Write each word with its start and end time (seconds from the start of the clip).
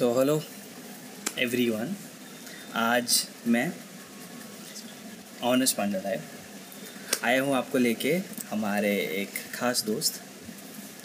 So 0.00 0.08
hello 0.18 0.34
everyone 1.38 1.88
आज 2.80 3.14
मैं 3.54 3.64
honours 5.48 5.72
पांडा 5.72 5.98
आया 7.24 7.42
हूँ 7.42 7.54
आपको 7.56 7.78
लेके 7.78 8.12
हमारे 8.50 8.92
एक 9.20 9.34
ख़ास 9.54 9.82
दोस्त, 9.86 10.20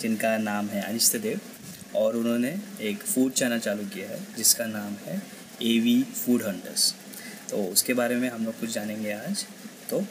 जिनका 0.01 0.37
नाम 0.37 0.67
है 0.67 0.81
अनिश्त 0.81 1.15
देव, 1.17 1.39
और 1.95 2.15
उन्होंने 2.17 2.55
एक 2.89 3.03
फ़ूड 3.03 3.31
चैनल 3.33 3.59
चालू 3.59 3.87
किया 3.95 4.07
है, 4.09 4.19
जिसका 4.37 4.65
नाम 4.67 4.95
है 5.05 5.21
ए 5.63 5.77
वी 5.79 6.01
फ़ूड 6.13 6.43
हंटर्स 6.43 6.93
तो 7.49 7.63
उसके 7.73 7.93
बारे 8.01 8.15
में 8.15 8.29
हम 8.29 8.45
लोग 8.45 8.59
कुछ 8.59 8.73
जानेंगे 8.73 9.11
आज. 9.11 9.45
तो 9.89 10.01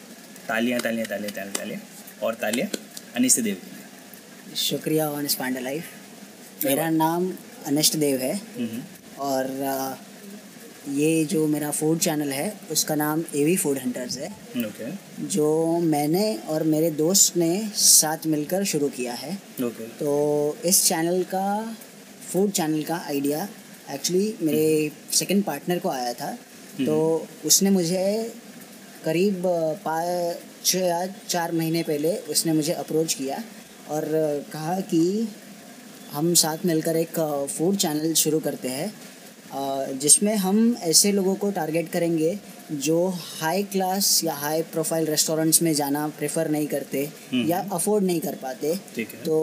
तालियाँ 0.48 0.80
तालियाँ 0.80 1.08
तालियाँ 1.08 1.32
तालियाँ 1.32 1.56
तालियाँ, 1.56 1.80
और 2.22 2.34
तालियाँ 2.34 2.68
अनिश्त 3.16 3.40
देव 3.40 4.54
शुक्रिया 4.68 5.10
ऑनस्ट 5.12 5.38
पांडा 5.38 5.60
लाइफ 5.60 6.64
मेरा 6.64 6.90
नाम 6.92 7.32
अनिष्ट 7.66 7.96
देव 7.96 8.18
है। 8.20 8.34
हम्म, 8.34 8.82
और 9.20 9.98
ये 10.90 11.24
जो 11.24 11.46
मेरा 11.46 11.70
फ़ूड 11.70 11.98
चैनल 11.98 12.32
है 12.32 12.52
उसका 12.72 12.94
नाम 12.94 13.22
एवी 13.34 13.56
फ़ूड 13.56 13.78
हंटर्स 13.78 14.16
है। 14.18 14.28
ओके 14.58 15.26
जो 15.28 15.78
मैंने 15.82 16.24
और 16.48 16.62
मेरे 16.64 16.90
दोस्त 16.92 17.36
ने 17.36 17.52
साथ 17.76 18.26
मिलकर 18.26 18.64
शुरू 18.64 18.88
किया 18.88 19.12
है। 19.14 19.34
ओके 19.64 19.86
तो 19.98 20.56
इस 20.64 20.84
चैनल 20.88 21.22
का 21.24 21.46
फ़ूड 22.32 22.50
चैनल 22.50 22.82
का 22.82 22.96
आइडिया 23.06 23.48
एक्चुअली 23.90 24.34
मेरे 24.42 24.90
सेकंड 25.12 25.44
पार्टनर 25.44 25.78
को 25.78 25.88
आया 25.88 26.12
था। 26.12 26.32
तो 26.76 27.26
उसने 27.46 27.70
मुझे 27.70 28.32
करीब 29.04 29.42
पाँच 29.84 30.74
या 30.74 31.06
चार 31.28 31.52
महीने 31.52 31.82
पहले 31.82 32.14
उसने 32.30 32.52
मुझे 32.52 32.72
अप्रोच 32.74 33.14
किया 33.14 33.42
और 33.90 34.04
कहा 34.52 34.78
कि 34.82 35.02
हम 36.14 36.32
साथ 36.34 36.64
मिलकर 36.66 36.96
एक 36.96 37.18
फ़ूड 37.50 37.76
चैनल 37.76 38.12
शुरू 38.14 38.38
करते 38.40 38.68
हैं 38.70 39.98
जिसमें 39.98 40.34
हम 40.36 40.58
ऐसे 40.82 41.12
लोगों 41.12 41.34
को 41.34 41.50
टारगेट 41.50 41.90
करेंगे 41.90 42.38
जो 42.82 42.98
हाई 43.16 43.62
क्लास 43.72 44.20
या 44.24 44.34
हाई 44.34 44.62
प्रोफ़ाइल 44.72 45.06
रेस्टोरेंट्स 45.06 45.62
में 45.62 45.72
जाना 45.74 46.06
प्रेफर 46.18 46.48
नहीं 46.50 46.66
करते 46.66 47.04
हम्म। 47.32 47.46
या 47.48 47.58
अफोर्ड 47.72 48.04
नहीं 48.04 48.20
कर 48.20 48.34
पाते 48.42 48.74
तो 49.24 49.38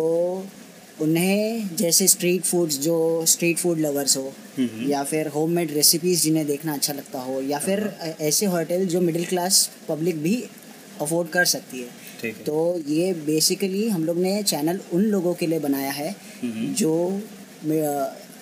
उन्हें 1.02 1.76
जैसे 1.76 2.08
स्ट्रीट 2.08 2.44
फूड्स 2.44 2.80
जो 2.80 2.96
स्ट्रीट 3.26 3.58
फ़ूड 3.58 3.80
लवर्स 3.80 4.18
हो 4.18 4.24
हम्म, 4.58 4.90
या 4.90 5.03
फिर 5.03 5.28
होममेड 5.28 5.72
रेसिपीज़ 5.74 6.24
जिन्हें 6.24 6.46
देखना 6.48 6.74
अच्छा 6.74 6.94
लगता 6.94 7.20
हो 7.20 7.42
या 7.42 7.59
फिर 7.59 7.84
हाँ। 8.00 8.14
ऐसे 8.22 8.46
होटल 8.46 8.86
जो 8.86 9.02
मिडिल 9.02 9.26
क्लास 9.26 9.70
पब्लिक 9.88 10.22
भी 10.24 10.36
अफोर्ड 11.02 11.30
कर 11.30 11.46
सकती 11.46 11.80
है। 11.80 11.88
है। 12.24 12.44
तो 12.44 12.82
ये 12.88 13.14
बेसिकली 13.14 13.90
हम 13.90 14.04
लोग 14.06 14.18
ने 14.18 14.44
चैनल 14.44 14.80
उन 14.94 15.02
लोगों 15.02 15.34
के 15.34 15.48
लिए 15.48 15.60
बनाया 15.60 15.92
है 15.92 16.16
जो 16.74 17.22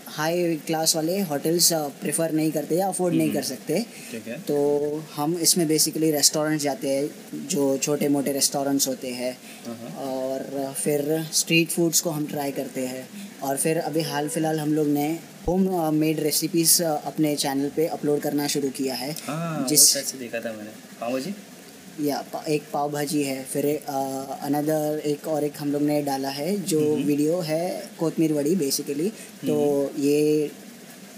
हाई 0.07 0.55
क्लास 0.55 0.95
वाले 0.95 1.21
होटल्स 1.21 1.69
प्रेफर 1.73 2.31
नहीं 2.31 2.51
करते 2.51 2.75
या 2.75 2.87
अफोर्ड 2.87 3.15
नहीं 3.15 3.33
कर 3.33 3.43
सकते। 3.43 3.85
है। 4.27 4.39
तो 4.39 5.03
हम 5.15 5.37
इसमें 5.37 5.67
बेसिकली 5.67 6.11
रेस्टोरेंट्स 6.11 6.63
जाते 6.63 6.89
हैं 6.89 7.09
जो 7.47 7.77
छोटे 7.77 8.07
मोटे 8.07 8.31
रेस्टोरेंट्स 8.31 8.87
होते 8.87 9.07
हैं। 9.07 9.37
हाँ, 9.67 9.95
और 9.97 10.73
फिर 10.73 11.29
स्ट्रीट 11.33 11.69
फूड्स 11.69 12.01
को 12.01 12.09
हम 12.09 12.27
ट्राई 12.27 12.51
करते 12.51 12.81
हैं। 12.81 13.09
और 13.39 13.57
फिर 13.57 13.77
अभी 13.77 14.01
हाल 14.01 14.29
फ़िलहाल 14.29 14.59
हम 14.59 14.73
लोग 14.73 14.87
ने 14.87 15.19
होम 15.47 15.93
मेड 15.93 16.19
रेसिपीज़ 16.19 16.83
अपने 16.83 17.35
चैनल 17.35 17.69
पे 17.69 17.87
अपलोड 17.87 18.19
करना 18.19 18.47
शुरू 18.47 18.69
किया 18.69 18.95
है। 18.95 19.11
हाँ 19.11 19.67
जिस- 19.69 20.15
देखा 20.15 20.39
था 20.39 20.53
मैंने। 20.53 21.21
जी 21.21 21.35
या 21.99 22.23
एक 22.49 22.63
पाव 22.73 22.91
भाजी 22.91 23.23
है 23.23 23.43
फिर 23.43 23.65
अनदर 23.65 25.01
एक 25.05 25.27
और 25.27 25.43
एक 25.43 25.53
हम 25.59 25.71
लोग 25.71 25.81
ने 25.81 26.01
डाला 26.01 26.29
है 26.29 26.55
जो 26.63 26.79
वीडियो 26.95 27.39
है 27.41 27.89
कोतमीर 27.99 28.33
वड़ी 28.33 28.55
बेसिकली 28.55 29.09
तो 29.45 29.59
ये 29.99 30.51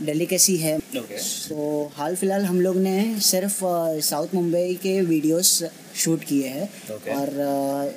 डेलिकेसी 0.02 0.55
है। 0.57 0.77
तो 0.79 1.91
हाल 1.95 2.15
फ़िलहाल 2.15 2.45
हम 2.45 2.61
लोग 2.61 2.77
ने 2.77 3.19
सिर्फ़ 3.21 3.59
साउथ 4.03 4.33
मुंबई 4.35 4.73
के 4.83 4.99
वीडियोस 5.02 5.52
शूट 5.95 6.23
किए 6.23 6.47
हैं। 6.47 6.69
Okay. 6.87 7.15
और 7.15 7.93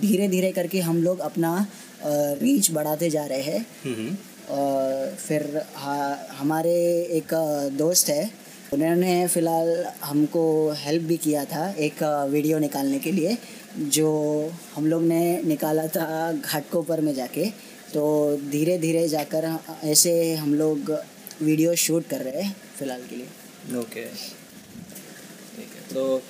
धीरे 0.00 0.28
धीरे 0.28 0.50
करके 0.52 0.80
हम 0.80 1.02
लोग 1.02 1.18
अपना 1.20 1.56
रीच 2.42 2.70
बढ़ाते 2.70 3.10
जा 3.10 3.24
रहे 3.26 3.42
हैं। 3.42 4.18
और 4.50 5.14
फिर 5.18 5.62
हा, 5.74 6.28
हमारे 6.30 6.76
एक 7.18 7.34
दोस्त 7.78 8.08
है 8.08 8.30
उन्होंने 8.74 9.26
फ़िलहाल 9.28 9.68
हमको 10.04 10.44
हेल्प 10.78 11.02
भी 11.08 11.16
किया 11.16 11.44
था 11.44 11.68
एक 11.80 12.02
वीडियो 12.30 12.58
निकालने 12.58 12.98
के 12.98 13.12
लिए, 13.12 13.36
जो 13.78 14.08
हम 14.74 14.86
लोग 14.86 15.02
ने 15.04 15.22
निकाला 15.44 15.86
था 15.88 16.32
घाटकोपर 16.32 17.00
में 17.00 17.14
जाके। 17.14 17.48
तो 17.92 18.04
धीरे 18.50 18.78
धीरे 18.78 19.06
जाकर 19.08 19.44
ऐसे 19.84 20.12
हम 20.34 20.54
लोग 20.54 20.90
वीडियो 21.42 21.74
शूट 21.76 22.06
कर 22.08 22.20
रहे 22.20 22.42
हैं 22.42 22.54
फ़िलहाल 22.78 23.02
के 23.10 23.16
लिए। 23.16 23.78
ओके 23.80 24.04
ठीक 24.04 25.74
है। 25.74 25.82
तो 25.92 26.22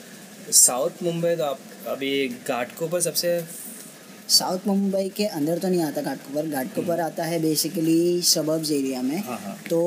साउथ 0.53 1.03
मुंबई 1.03 1.35
तो 1.37 1.45
आप, 1.45 1.59
अभी 1.89 2.29
घाटकों 2.29 2.89
पर 2.89 3.01
सबसे 3.01 3.39
साउथ 4.29 4.59
मुंबई 4.67 5.09
के 5.09 5.25
अंदर 5.27 5.59
तो 5.59 5.69
नहीं 5.69 5.83
आता 5.83 6.03
घाटकोपर। 6.03 6.47
घाटकोपर 6.47 7.01
आता 7.01 7.25
है 7.25 7.41
बेसिकली 7.43 8.23
सबर्ब्स 8.23 8.71
एरिया 8.71 9.03
में। 9.03 9.19
हाँ 9.19 9.39
हाँ। 9.39 9.57
तो 9.71 9.81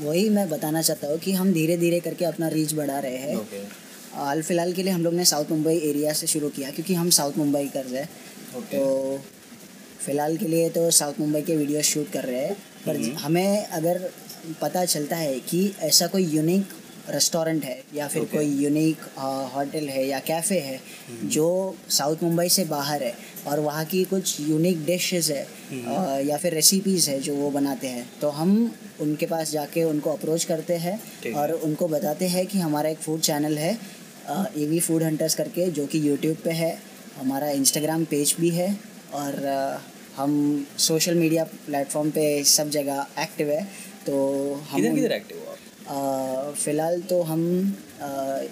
वही 0.00 0.28
मैं 0.28 0.48
बताना 0.48 0.82
चाहता 0.82 1.08
हूँ 1.08 1.18
कि 1.18 1.32
हम 1.32 1.52
धीरे 1.52 1.76
धीरे 1.76 2.00
करके 2.00 2.24
अपना 2.24 2.48
रीच 2.48 2.74
बढ़ा 2.74 2.98
रहे 2.98 3.16
हैं। 3.16 3.68
हाल 4.14 4.42
फ़िलहाल 4.42 4.72
के 4.72 4.82
लिए 4.82 4.92
हम 4.92 5.02
लोग 5.02 5.14
ने 5.14 5.24
साउथ 5.24 5.50
मुंबई 5.50 5.76
एरिया 5.76 6.12
से 6.12 6.26
शुरू 6.26 6.48
किया 6.48 6.70
क्योंकि 6.70 6.94
हम 6.94 7.10
साउथ 7.10 7.38
मुंबई 7.38 7.66
कर 7.66 7.84
रहे 7.84 8.02
हैं। 8.02 8.08
तो 8.62 9.20
फ़िलहाल 10.06 10.36
के 10.36 10.48
लिए 10.48 10.68
तो 10.70 10.90
साउथ 10.90 11.20
मुंबई 11.20 11.42
के 11.42 11.56
वीडियो 11.56 11.82
शूट 11.82 12.10
कर 12.12 12.24
रहे 12.24 12.44
हैं। 12.44 12.56
पर 12.86 12.96
हम्म। 12.96 13.16
हमें 13.16 13.66
अगर 13.66 14.10
पता 14.60 14.84
चलता 14.84 15.16
है 15.16 15.38
कि 15.40 15.74
ऐसा 15.80 16.06
कोई 16.06 16.24
यूनिक 16.24 16.68
रेस्टोरेंट 17.10 17.64
है 17.64 17.78
या 17.94 18.06
फिर 18.08 18.22
Okay. 18.22 18.32
कोई 18.32 18.46
यूनिक 18.62 19.02
होटल 19.54 19.88
है 19.88 20.06
या 20.06 20.18
कैफ़े 20.22 20.58
है 20.60 20.76
हम्म। 21.08 21.28
जो 21.30 21.46
साउथ 21.90 22.22
मुंबई 22.22 22.48
से 22.48 22.64
बाहर 22.66 23.02
है 23.02 23.14
और 23.46 23.60
वहाँ 23.60 23.84
की 23.86 24.02
कुछ 24.06 24.36
यूनिक 24.40 24.84
डिशेस 24.86 25.30
है 25.30 25.46
हम्म। 25.70 25.94
अ, 25.94 26.18
या 26.22 26.36
फिर 26.36 26.54
रेसिपीज़ 26.54 27.08
है 27.10 27.20
जो 27.20 27.34
वो 27.36 27.50
बनाते 27.50 27.88
हैं 27.88 28.06
तो 28.20 28.30
हम 28.32 28.54
उनके 29.00 29.26
पास 29.26 29.50
जाके 29.50 29.84
उनको 29.84 30.12
अप्रोच 30.12 30.44
करते 30.44 30.76
हैं 30.78 31.32
और 31.34 31.52
उनको 31.62 31.88
बताते 31.88 32.28
हैं 32.28 32.46
कि 32.46 32.58
हमारा 32.58 32.90
एक 32.90 32.98
फ़ूड 33.00 33.20
चैनल 33.22 33.58
है 33.58 33.72
ए 34.56 34.66
वी 34.66 34.80
फ़ूड 34.80 35.02
हंटर्स 35.02 35.34
करके 35.34 35.70
जो 35.72 35.86
कि 35.86 36.06
यूट्यूब 36.08 36.36
पे 36.44 36.50
है 36.54 36.76
हमारा 37.16 37.50
इंस्टाग्राम 37.52 38.04
पेज 38.06 38.34
भी 38.40 38.50
है 38.52 38.68
और 39.14 39.44
हम 40.16 40.32
सोशल 40.80 41.14
मीडिया 41.14 41.44
प्लेटफॉर्म 41.66 42.10
पे 42.10 42.24
सब 42.50 42.70
जगह 42.70 43.06
एक्टिव 43.20 43.50
है 43.50 43.62
तो 44.06 44.14
हम 44.70 44.76
किधर 44.76 44.94
किधर 44.94 45.12
एक्टिव 45.12 45.38
हो 45.38 45.45
फ़िलहाल 45.88 47.00
तो 47.10 47.20
हम 47.22 47.42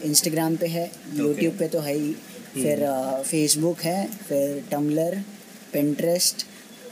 इंस्टाग्राम 0.05 0.57
पे 0.57 0.67
है 0.67 0.91
यूट्यूब 1.15 1.57
पे 1.59 1.69
तो 1.69 1.81
है 1.81 1.95
ही। 1.95 2.13
फिर 2.55 2.87
फेसबुक 3.27 3.81
है 3.83 4.07
फिर 4.19 4.63
टम्बलर 4.71 5.23
पिंटरेस्ट 5.73 6.45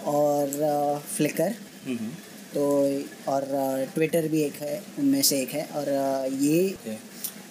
और 0.08 1.00
फ्लिकर 1.08 1.54
हम्म, 1.86 2.08
तो 2.54 2.62
और 3.28 3.44
ट्विटर 3.94 4.28
भी 4.28 4.42
एक 4.42 4.54
है 4.62 4.82
उनमें 4.98 5.22
से 5.22 5.40
एक 5.42 5.50
है। 5.50 5.64
और 5.76 5.88
ये 6.40 6.98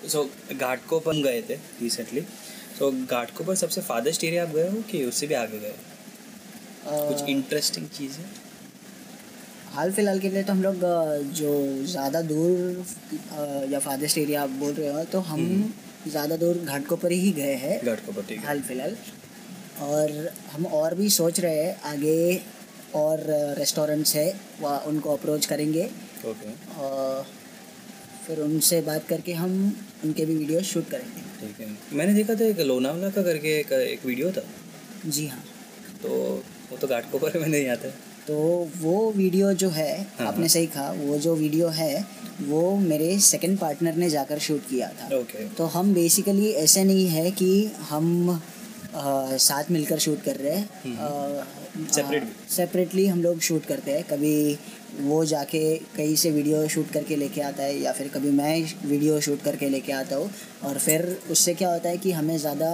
सो 0.08 0.23
घाटकों 0.53 1.00
पर 1.00 1.16
हम 1.16 1.22
गए 1.23 1.41
थे 1.50 1.56
रिसेंटली 1.81 2.22
सो 2.79 2.91
घाटकों 2.91 3.46
पर 3.46 3.56
सबसे 3.56 3.81
फादेस्ट 3.84 4.23
एरिया 4.23 4.44
आप 4.44 4.53
गए 4.56 4.69
हो 4.69 4.81
कि 4.91 5.03
उससे 5.06 5.28
भी 5.28 5.34
आगे 5.35 5.59
गए 5.59 5.73
कुछ 6.85 7.29
इंटरेस्टिंग 7.29 7.88
चीज़ें? 7.97 8.23
हाल 9.72 9.92
फ़िलहाल 9.92 10.20
के 10.20 10.30
लिए 10.30 10.44
तो 10.44 10.54
हम 10.54 10.62
लोग 10.64 10.76
जो 11.34 11.52
ज़्यादा 11.88 12.22
दूर 12.22 12.86
या 13.72 13.80
फादेस्ट 13.80 14.18
एरिया 14.18 14.42
आप 14.44 14.50
बोल 14.59 14.74
रहे 14.74 14.90
हो 14.94 15.04
तो 15.12 15.20
हम 15.28 15.44
ज़्यादा 16.08 16.36
दूर 16.38 16.58
घाटकोपर 16.58 17.12
ही 17.14 17.32
गए 17.32 17.54
हैं। 17.56 17.80
घाटकों 17.86 18.14
पर 18.14 18.36
हाल 18.46 18.62
फ़िलहाल। 18.62 18.96
और 19.82 20.12
हम 20.52 20.66
और 20.68 20.96
भी 20.96 21.09
सोच 21.09 21.40
रहे 21.40 21.64
हैं 21.64 21.76
आगे 21.92 22.42
और 22.96 23.24
रेस्टोरेंट्स 23.59 24.16
है 24.16 24.28
वह 24.62 24.78
उनको 24.88 25.14
अप्रोच 25.14 25.46
करेंगे। 25.46 25.90
ओके। 26.26 26.53
और 26.80 27.26
फिर 28.28 28.40
उनसे 28.40 28.82
बात 28.82 29.08
करके 29.08 29.34
हम 29.34 29.52
उनके 30.06 30.26
भी 30.26 30.35
वीडियो 30.35 30.62
शूट 30.66 30.90
करेंगे। 30.90 31.22
ठीक 31.40 31.59
है। 31.59 31.97
मैंने 31.97 32.14
देखा 32.14 32.35
था 32.35 32.46
एक 32.46 32.59
लोनावला 32.62 33.09
का 33.09 33.23
करके 33.23 33.59
एक 33.59 33.72
एक 33.73 34.06
वीडियो 34.06 34.32
था। 34.32 34.44
जी 35.08 35.28
हाँ। 35.28 35.44
तो 36.03 36.09
वो 36.72 36.78
तो 36.78 36.88
घाटकों 36.88 37.20
पर 37.20 37.40
में 37.40 37.47
नहीं 37.47 37.68
आता। 37.70 37.88
है 37.88 38.09
तो 38.28 38.35
वो 38.82 39.12
वीडियो 39.12 39.52
जो 39.53 39.70
है 39.70 39.91
हाँ, 40.20 40.28
आपने 40.28 40.41
हाँ। 40.41 40.47
सही 40.50 40.66
कहा 40.68 40.91
वो 40.94 41.18
जो 41.18 41.35
वीडियो 41.35 41.68
है 41.70 42.06
वो 42.41 42.76
मेरे 42.79 43.18
सेकंड 43.22 43.58
पार्टनर 43.59 43.96
ने 43.96 44.09
जाकर 44.09 44.40
शूट 44.40 44.62
किया 44.70 44.88
था। 44.91 45.16
ओके 45.18 45.47
तो 45.58 45.66
हम 45.76 45.94
बेसिकली 45.94 46.52
ऐसे 46.59 46.84
नहीं 46.84 47.08
है 47.09 47.29
कि 47.32 47.52
हम 47.90 48.29
अ, 48.94 49.38
साथ 49.40 49.70
मिलकर 49.72 50.00
शूट 50.00 50.22
कर 50.23 50.35
रहे 50.35 50.56
हैं। 50.56 51.46
सेपरेटली 52.50 53.06
हम 53.08 53.22
लोग 53.23 53.40
शूट 53.40 53.66
करते 53.66 53.91
हैं। 53.91 54.03
कभी 54.03 54.58
वो 55.02 55.23
जाके 55.26 55.62
कहीं 55.97 56.16
से 56.16 56.32
वीडियो 56.32 56.68
शूट 56.68 56.90
करके 56.91 57.16
लेके 57.16 57.41
आता 57.41 57.64
है 57.64 57.78
या 57.82 57.91
फिर 57.91 58.08
कभी 58.14 58.32
मैं 58.32 58.56
वीडियो 58.85 59.20
शूट 59.22 59.41
करके 59.41 59.70
लेके 59.70 59.91
आता 59.91 60.16
हूँ। 60.16 60.29
और 60.64 60.78
फिर 60.78 61.06
उससे 61.32 61.53
क्या 61.53 61.72
होता 61.73 61.90
है 61.90 61.97
कि 61.97 62.12
हमें 62.12 62.38
ज़्यादा 62.38 62.72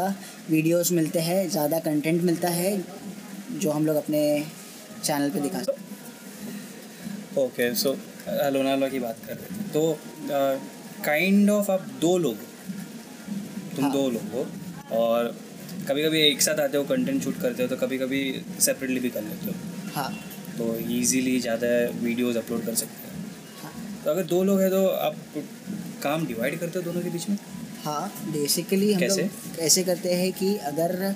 वीडियोस 0.50 0.92
मिलते 0.92 1.20
हैं 1.20 1.48
ज़्यादा 1.50 1.80
कंटेंट 1.80 2.22
मिलता 2.24 2.50
है 2.52 2.78
जो 3.60 3.72
हम 3.72 3.86
लोग 3.86 3.96
अपने 3.96 4.22
चैनल 4.98 5.30
पे 5.30 5.40
दिखा 5.40 5.62
सकते। 5.62 7.42
ओके 7.42 7.74
सो 7.76 7.92
लोनावाला 8.52 8.88
की 8.90 9.00
बात 9.00 9.18
कर 9.28 9.34
रहे 9.34 9.46
थे 9.48 9.70
तो 9.74 10.00
काइंड 11.04 11.50
ऑफ़ 11.50 11.72
आप 11.72 11.82
दो 12.02 12.18
लोग 12.18 12.36
हो। 12.36 12.46
तुम 13.76 13.86
हाँ। 13.86 13.92
दो 13.94 14.10
लोग 14.10 14.32
हो 14.34 14.46
और 14.98 15.36
कभी 15.88 16.04
कभी 16.04 16.22
एक 16.22 16.42
साथ 16.42 16.60
आते 16.60 16.78
हो 16.78 16.84
कंटेंट 16.86 17.24
शूट 17.24 17.40
करते 17.42 17.64
हो 17.64 17.70
तो 17.70 17.76
कभी 17.78 17.98
कभी 17.98 18.22
सेपरेटली 18.62 19.00
भी 19.00 19.10
कर 19.10 19.22
लेते 19.24 19.48
हो। 19.48 19.54
हाँ। 19.96 20.12
तो 20.58 20.76
इजीली 20.92 21.40
ज़्यादा 21.40 21.68
वीडियोस 22.00 22.38
अपलोड 22.38 22.66
कर 22.66 22.76
सकते 22.76 23.08
हो। 23.08 23.14
हाँ। 23.62 23.72
तो 24.04 24.12
अगर 24.12 24.24
दो 24.26 24.44
लोग 24.44 24.62
हैं 24.62 24.70
तो 24.72 24.86
आप 24.88 25.16
काम 26.04 26.26
डिवाइड 26.28 26.60
करते 26.60 26.80
हो 26.80 26.86
दोनों 26.86 27.02
के 27.02 27.10
बीच 27.10 27.30
में? 27.30 27.38
हाँ 27.84 28.08
बेसिकली 28.28 28.92
हम 28.94 29.00
कैसे? 29.00 29.22
लोग 29.22 29.60
ऐसे 29.62 29.84
करते 29.84 30.14
हैं 30.14 30.32
कि 30.34 30.56
अगर 30.66 31.16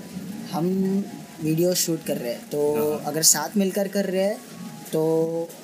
हम 0.52 0.68
वीडियो 1.44 1.74
शूट 1.76 2.04
कर 2.06 2.18
रहे 2.18 2.32
हैं। 2.34 2.50
तो 2.50 2.62
हाँ। 2.76 3.04
अगर 3.12 3.22
साथ 3.30 3.58
मिलकर 3.58 3.88
कर 3.88 4.06
रहे 4.08 4.24
हैं 4.24 4.38
तो 4.92 5.02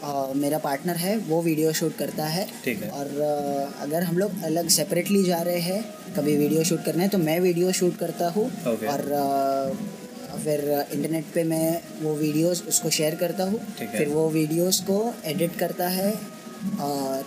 अ, 0.04 0.34
मेरा 0.36 0.58
पार्टनर 0.58 0.96
है 0.96 1.18
वो 1.20 1.42
वीडियो 1.42 1.72
शूट 1.74 1.96
करता 1.98 2.26
है। 2.28 2.48
ठीक 2.64 2.84
है। 2.84 2.90
और 2.90 3.08
अ, 3.22 3.84
अगर 3.84 4.04
हम 4.04 4.18
लोग 4.18 4.44
अलग 4.46 4.68
सेपरेटली 4.70 5.24
जा 5.24 5.42
रहे 5.42 5.60
हैं 5.62 5.84
कभी 6.16 6.36
वीडियो 6.38 6.64
शूट 6.64 6.84
करने 6.86 7.08
तो 7.08 7.18
मैं 7.20 7.40
वीडियो 7.40 7.72
शूट 7.72 7.98
करता 7.98 8.30
हूँ। 8.30 8.50
Okay. 8.66 8.88
और 8.88 9.12
अ, 9.12 10.38
फिर 10.38 10.62
इंटरनेट 10.94 11.26
पे 11.34 11.44
मैं 11.44 11.82
वो 12.02 12.14
वीडियोस 12.16 12.64
उसको 12.68 12.90
शेयर 12.92 13.16
करता 13.16 13.44
हूँ। 13.44 13.60
फिर 13.78 14.08
वो 14.10 14.28
वीडियोस 14.32 14.80
को 14.90 14.98
एडिट 15.26 15.56
करता 15.60 15.88
है 15.90 16.12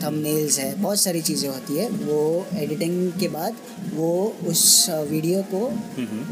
थंबनेल्स 0.02 0.58
है 0.58 0.74
बहुत 0.82 1.00
सारी 1.00 1.20
चीज़ें 1.22 1.48
होती 1.48 1.76
है। 1.76 1.88
वो 1.90 2.46
एडिटिंग 2.58 3.12
के 3.20 3.28
बाद 3.28 3.56
वो 3.94 4.10
उस 4.48 4.62
वीडियो 5.10 5.42
को 5.54 5.66
हम्म 5.98 6.24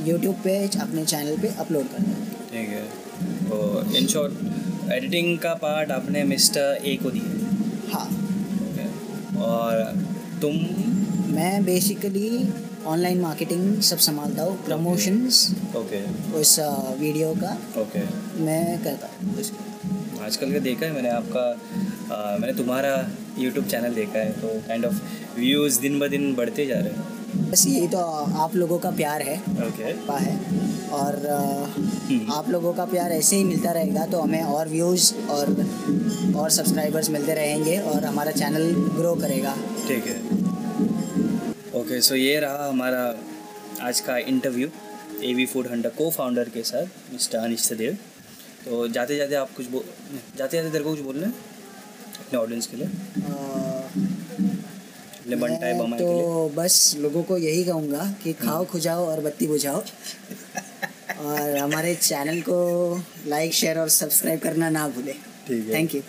यूट्यूब 0.00 0.34
पे 0.44 0.56
अपने 0.80 1.04
चैनल 1.04 1.36
पे 1.42 1.48
अपलोड 1.58 1.88
करना। 1.88 2.14
है 2.14 2.24
ठीक 2.50 2.68
है। 2.68 2.84
तो 3.48 3.96
इन 3.96 4.06
शॉर्ट 4.06 4.92
एडिटिंग 4.92 5.38
का 5.38 5.54
पार्ट 5.62 5.90
आपने 5.90 6.22
मिस्टर 6.24 6.78
ए 6.84 6.96
को 7.02 7.10
दिया। 7.10 7.92
हाँ। 7.92 8.06
Okay. 8.66 8.88
और 9.42 9.82
तुम? 10.42 10.56
मैं 11.34 11.64
बेसिकली 11.64 12.28
ऑनलाइन 12.86 13.20
मार्केटिंग 13.20 13.80
सब 13.82 13.98
संभालता 13.98 14.42
हूँ 14.42 14.56
प्रमोशंस 14.64 15.38
ओके 15.76 16.00
उस 16.40 16.58
वीडियो 17.00 17.34
का। 17.34 17.56
ओके 17.82 18.02
मैं 18.44 18.82
करता 18.84 19.08
हूँ। 19.14 20.22
आजकल 20.24 20.52
का 20.52 20.58
देखा 20.58 20.86
है 20.86 20.92
मैंने 20.92 21.10
आपका 21.10 21.46
आ, 22.14 22.36
मैंने 22.36 22.52
तुम्हारा 22.54 22.92
यूट्यूब 23.38 23.66
चैनल 23.66 23.94
देखा 23.94 24.18
है 24.18 24.32
तो 24.40 24.48
काइंड 24.68 24.84
ऑफ़ 24.84 25.00
व्यूज़ 25.36 25.80
दिन 25.80 25.98
ब 26.00 26.08
दिन 26.08 26.34
बढ़ते 26.34 26.66
जा 26.66 26.78
रहे 26.78 26.92
हैं। 26.92 27.13
बस 27.50 27.66
यही 27.66 27.88
तो 27.88 27.98
आप 28.44 28.54
लोगों 28.56 28.78
का 28.78 28.90
प्यार 28.92 29.22
है 29.22 29.36
पा 30.06 30.16
है 30.18 30.36
और 30.94 31.16
हम्म। 31.76 32.32
आप 32.32 32.48
लोगों 32.50 32.72
का 32.74 32.84
प्यार 32.86 33.12
ऐसे 33.12 33.36
ही 33.36 33.44
मिलता 33.44 33.72
रहेगा 33.72 34.06
तो 34.06 34.20
हमें 34.20 34.42
और 34.42 34.68
व्यूज़ 34.68 35.12
और 35.30 35.52
और 36.36 36.50
सब्सक्राइबर्स 36.50 37.10
मिलते 37.10 37.34
रहेंगे 37.34 37.78
और 37.92 38.04
हमारा 38.04 38.32
चैनल 38.32 38.70
ग्रो 38.96 39.14
करेगा। 39.20 39.54
ठीक 39.88 40.06
है। 40.06 40.18
ओके 41.80 42.00
सो 42.00 42.14
ये 42.14 42.38
रहा 42.40 42.68
हमारा 42.68 43.02
आज 43.82 44.00
का 44.00 44.16
interview 44.32 44.68
A 45.22 45.32
V 45.34 45.46
food 45.46 45.66
hunter 45.70 45.88
को 45.98 46.10
फाउंडर 46.10 46.48
के 46.54 46.62
साथ 46.64 47.12
मिस्टर 47.12 47.38
अनिश 47.38 47.60
सदेव 47.62 47.96
तो 48.64 48.86
जाते 48.88 49.16
जाते 49.16 49.34
आप 49.36 49.50
कुछ 49.56 49.66
बो 49.70 49.84
जाते 50.38 50.56
जाते 50.56 50.70
तेरे 50.70 50.84
को 50.84 50.90
कुछ 50.90 51.00
बोलना 51.04 51.26
है 51.26 51.32
अपने 52.20 52.38
ऑडियंस 52.38 52.66
के 52.66 52.76
लिए? 52.76 52.88
अ, 55.32 55.36
टाइप 55.36 55.40
बनटाए 55.40 55.72
मैं 55.74 55.98
लिए। 55.98 56.22
तो 56.22 56.48
बस 56.56 56.96
लोगों 56.98 57.22
को 57.22 57.36
यही 57.38 57.64
कहूँगा 57.64 58.14
कि 58.24 58.32
खाओ 58.32 58.64
खुजाओ 58.64 59.06
और 59.06 59.20
बत्ती 59.20 59.46
बुझाओ। 59.46 59.82
और 61.24 61.56
हमारे 61.56 61.94
चैनल 61.94 62.40
को 62.40 62.56
लाइक 63.26 63.54
शेयर 63.54 63.78
और 63.78 63.88
सब्सक्राइब 63.88 64.40
करना 64.40 64.68
ना 64.70 64.88
भूले। 64.88 65.12
ठीक 65.48 65.66
है। 65.68 65.74
Thank 65.74 65.94
you 65.94 66.00